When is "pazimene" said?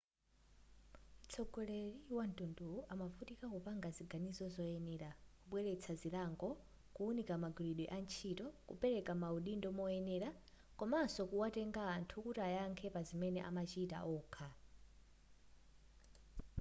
12.95-13.39